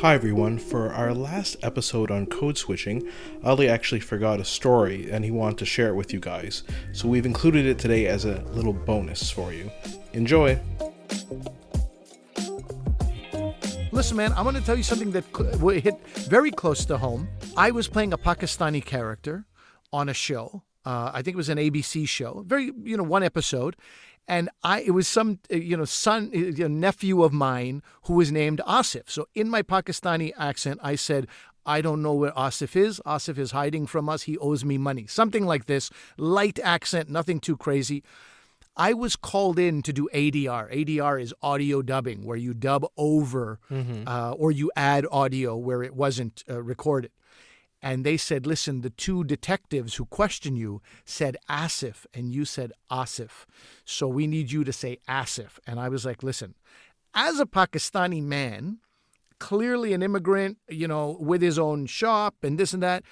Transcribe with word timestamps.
Hi 0.00 0.14
everyone. 0.14 0.58
For 0.58 0.92
our 0.92 1.12
last 1.12 1.56
episode 1.62 2.10
on 2.10 2.26
code 2.26 2.56
switching, 2.56 3.08
Ali 3.42 3.68
actually 3.68 4.00
forgot 4.00 4.38
a 4.38 4.44
story 4.44 5.10
and 5.10 5.24
he 5.24 5.32
wanted 5.32 5.58
to 5.58 5.64
share 5.64 5.88
it 5.88 5.94
with 5.94 6.12
you 6.12 6.20
guys. 6.20 6.62
So 6.92 7.08
we've 7.08 7.26
included 7.26 7.66
it 7.66 7.78
today 7.78 8.06
as 8.06 8.24
a 8.24 8.42
little 8.52 8.72
bonus 8.72 9.28
for 9.30 9.52
you. 9.52 9.70
Enjoy. 10.12 10.60
Listen, 13.90 14.16
man, 14.16 14.32
I 14.34 14.42
want 14.42 14.56
to 14.56 14.62
tell 14.62 14.76
you 14.76 14.84
something 14.84 15.10
that 15.10 15.24
hit 15.82 16.00
very 16.28 16.52
close 16.52 16.84
to 16.84 16.96
home. 16.96 17.28
I 17.56 17.72
was 17.72 17.88
playing 17.88 18.12
a 18.12 18.18
Pakistani 18.18 18.84
character 18.84 19.46
on 19.92 20.08
a 20.08 20.14
show. 20.14 20.62
Uh, 20.88 21.10
I 21.12 21.20
think 21.20 21.34
it 21.34 21.36
was 21.36 21.50
an 21.50 21.58
ABC 21.58 22.08
show, 22.08 22.42
very 22.46 22.72
you 22.82 22.96
know 22.96 23.02
one 23.02 23.22
episode, 23.22 23.76
and 24.26 24.48
I 24.62 24.80
it 24.80 24.92
was 24.92 25.06
some 25.06 25.38
you 25.50 25.76
know 25.76 25.84
son 25.84 26.30
uh, 26.34 26.38
you 26.38 26.66
know, 26.66 26.74
nephew 26.86 27.22
of 27.22 27.30
mine 27.30 27.82
who 28.04 28.14
was 28.14 28.32
named 28.32 28.62
Asif. 28.66 29.10
So 29.10 29.28
in 29.34 29.50
my 29.50 29.62
Pakistani 29.62 30.32
accent, 30.38 30.80
I 30.82 30.94
said. 30.96 31.26
I 31.66 31.82
don't 31.82 32.00
know 32.00 32.14
where 32.14 32.32
Asif 32.32 32.74
is. 32.76 32.98
Asif 33.04 33.36
is 33.36 33.50
hiding 33.50 33.86
from 33.86 34.08
us. 34.08 34.22
He 34.22 34.38
owes 34.38 34.64
me 34.64 34.78
money. 34.78 35.06
Something 35.06 35.44
like 35.44 35.66
this. 35.66 35.90
Light 36.16 36.58
accent, 36.60 37.10
nothing 37.10 37.40
too 37.40 37.58
crazy. 37.58 38.02
I 38.74 38.94
was 38.94 39.16
called 39.16 39.58
in 39.58 39.82
to 39.82 39.92
do 39.92 40.08
ADR. 40.14 40.72
ADR 40.72 41.20
is 41.20 41.34
audio 41.42 41.82
dubbing, 41.82 42.24
where 42.24 42.38
you 42.38 42.54
dub 42.54 42.86
over 42.96 43.58
mm-hmm. 43.70 44.08
uh, 44.08 44.30
or 44.32 44.50
you 44.50 44.70
add 44.76 45.04
audio 45.12 45.56
where 45.56 45.82
it 45.82 45.94
wasn't 45.94 46.42
uh, 46.48 46.62
recorded. 46.62 47.10
And 47.80 48.04
they 48.04 48.16
said, 48.16 48.46
listen, 48.46 48.80
the 48.80 48.90
two 48.90 49.22
detectives 49.24 49.94
who 49.94 50.06
questioned 50.06 50.58
you 50.58 50.82
said 51.04 51.36
Asif, 51.48 52.06
and 52.12 52.32
you 52.32 52.44
said 52.44 52.72
Asif. 52.90 53.46
So 53.84 54.08
we 54.08 54.26
need 54.26 54.50
you 54.50 54.64
to 54.64 54.72
say 54.72 54.98
Asif. 55.08 55.58
And 55.66 55.78
I 55.78 55.88
was 55.88 56.04
like, 56.04 56.22
listen, 56.22 56.54
as 57.14 57.38
a 57.38 57.46
Pakistani 57.46 58.22
man, 58.22 58.78
clearly 59.38 59.92
an 59.92 60.02
immigrant, 60.02 60.58
you 60.68 60.88
know, 60.88 61.16
with 61.20 61.40
his 61.40 61.58
own 61.58 61.86
shop 61.86 62.34
and 62.42 62.58
this 62.58 62.72
and 62.72 62.82
that, 62.82 63.04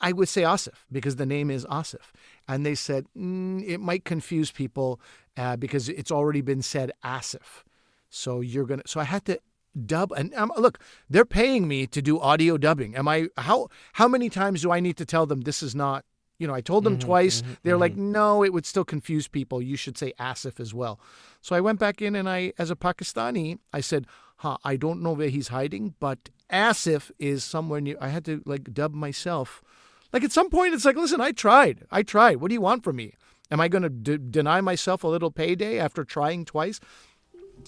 I 0.00 0.12
would 0.12 0.28
say 0.28 0.42
Asif 0.42 0.84
because 0.92 1.16
the 1.16 1.26
name 1.26 1.50
is 1.50 1.64
Asif. 1.66 2.12
And 2.46 2.64
they 2.64 2.74
said 2.74 3.06
mm, 3.16 3.66
it 3.66 3.78
might 3.78 4.04
confuse 4.04 4.50
people 4.50 5.00
uh, 5.36 5.56
because 5.56 5.88
it's 5.88 6.10
already 6.10 6.40
been 6.40 6.62
said 6.62 6.92
Asif. 7.04 7.64
So 8.10 8.40
you're 8.40 8.64
gonna. 8.64 8.82
So 8.86 9.00
I 9.00 9.04
had 9.04 9.24
to 9.26 9.40
dub 9.86 10.12
and 10.12 10.34
um, 10.34 10.52
look. 10.56 10.78
They're 11.08 11.24
paying 11.24 11.68
me 11.68 11.86
to 11.88 12.02
do 12.02 12.20
audio 12.20 12.56
dubbing. 12.56 12.96
Am 12.96 13.08
I? 13.08 13.28
How 13.36 13.68
how 13.94 14.08
many 14.08 14.28
times 14.28 14.62
do 14.62 14.70
I 14.70 14.80
need 14.80 14.96
to 14.98 15.06
tell 15.06 15.26
them 15.26 15.42
this 15.42 15.62
is 15.62 15.74
not? 15.74 16.04
You 16.38 16.46
know, 16.46 16.54
I 16.54 16.60
told 16.60 16.84
them 16.84 16.98
mm-hmm, 16.98 17.06
twice. 17.08 17.42
Mm-hmm, 17.42 17.52
They're 17.64 17.74
mm-hmm. 17.74 17.80
like, 17.80 17.96
no, 17.96 18.44
it 18.44 18.52
would 18.52 18.64
still 18.64 18.84
confuse 18.84 19.26
people. 19.26 19.60
You 19.60 19.74
should 19.74 19.98
say 19.98 20.12
Asif 20.20 20.60
as 20.60 20.72
well. 20.72 21.00
So 21.40 21.56
I 21.56 21.60
went 21.60 21.80
back 21.80 22.00
in 22.00 22.14
and 22.14 22.28
I, 22.28 22.52
as 22.58 22.70
a 22.70 22.76
Pakistani, 22.76 23.58
I 23.72 23.80
said, 23.80 24.06
huh, 24.36 24.56
I 24.62 24.76
don't 24.76 25.02
know 25.02 25.14
where 25.14 25.30
he's 25.30 25.48
hiding, 25.48 25.96
but 25.98 26.30
Asif 26.48 27.10
is 27.18 27.42
somewhere 27.42 27.80
near. 27.80 27.96
I 28.00 28.08
had 28.08 28.24
to 28.26 28.40
like 28.46 28.72
dub 28.72 28.94
myself 28.94 29.64
like 30.12 30.24
at 30.24 30.32
some 30.32 30.50
point, 30.50 30.74
it's 30.74 30.84
like, 30.84 30.96
listen, 30.96 31.20
I 31.20 31.32
tried. 31.32 31.86
I 31.90 32.02
tried. 32.02 32.36
What 32.36 32.48
do 32.48 32.54
you 32.54 32.60
want 32.60 32.84
from 32.84 32.96
me? 32.96 33.14
Am 33.50 33.60
I 33.60 33.68
going 33.68 33.82
to 33.82 33.90
d- 33.90 34.18
deny 34.30 34.60
myself 34.60 35.04
a 35.04 35.08
little 35.08 35.30
payday 35.30 35.78
after 35.78 36.04
trying 36.04 36.44
twice? 36.44 36.80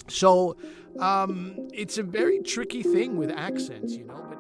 So 0.09 0.57
um, 0.99 1.69
it's 1.73 1.99
a 1.99 2.03
very 2.03 2.41
tricky 2.41 2.83
thing 2.83 3.17
with 3.17 3.31
accents, 3.31 3.95
you 3.97 4.05
know. 4.05 4.25
But 4.29 4.39